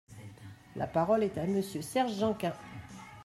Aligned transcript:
La 0.77 0.87
parole 0.87 1.21
est 1.21 1.37
à 1.37 1.45
Monsieur 1.45 1.83
Serge 1.83 2.15
Janquin. 2.17 2.53